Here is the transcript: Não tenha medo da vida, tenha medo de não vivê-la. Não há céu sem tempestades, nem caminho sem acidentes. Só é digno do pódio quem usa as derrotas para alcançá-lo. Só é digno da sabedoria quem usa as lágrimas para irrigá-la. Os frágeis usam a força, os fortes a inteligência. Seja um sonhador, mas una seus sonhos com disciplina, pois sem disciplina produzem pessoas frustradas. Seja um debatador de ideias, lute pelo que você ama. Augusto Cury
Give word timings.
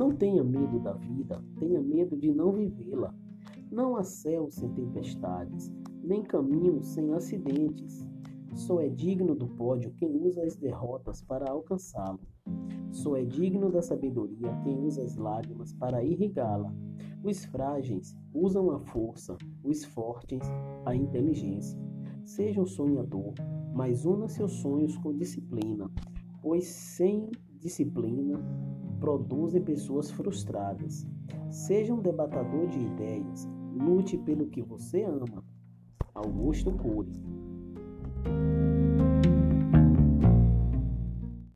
Não 0.00 0.12
tenha 0.12 0.42
medo 0.42 0.80
da 0.80 0.94
vida, 0.94 1.44
tenha 1.58 1.78
medo 1.78 2.16
de 2.16 2.32
não 2.32 2.52
vivê-la. 2.52 3.14
Não 3.70 3.96
há 3.96 4.02
céu 4.02 4.50
sem 4.50 4.70
tempestades, 4.70 5.70
nem 6.02 6.22
caminho 6.22 6.82
sem 6.82 7.12
acidentes. 7.12 8.08
Só 8.54 8.80
é 8.80 8.88
digno 8.88 9.34
do 9.34 9.46
pódio 9.46 9.92
quem 9.98 10.16
usa 10.22 10.42
as 10.42 10.56
derrotas 10.56 11.20
para 11.20 11.50
alcançá-lo. 11.50 12.18
Só 12.90 13.14
é 13.14 13.22
digno 13.22 13.70
da 13.70 13.82
sabedoria 13.82 14.58
quem 14.64 14.78
usa 14.78 15.02
as 15.02 15.16
lágrimas 15.16 15.74
para 15.74 16.02
irrigá-la. 16.02 16.74
Os 17.22 17.44
frágeis 17.44 18.16
usam 18.32 18.70
a 18.70 18.80
força, 18.80 19.36
os 19.62 19.84
fortes 19.84 20.40
a 20.86 20.94
inteligência. 20.94 21.78
Seja 22.24 22.58
um 22.58 22.66
sonhador, 22.66 23.34
mas 23.74 24.06
una 24.06 24.28
seus 24.28 24.52
sonhos 24.62 24.96
com 24.96 25.14
disciplina, 25.14 25.90
pois 26.40 26.64
sem 26.64 27.30
disciplina 27.60 28.40
produzem 28.98 29.62
pessoas 29.62 30.10
frustradas. 30.10 31.06
Seja 31.50 31.94
um 31.94 32.00
debatador 32.00 32.66
de 32.68 32.78
ideias, 32.78 33.48
lute 33.74 34.18
pelo 34.18 34.48
que 34.48 34.62
você 34.62 35.04
ama. 35.04 35.44
Augusto 36.14 36.72
Cury 36.72 37.12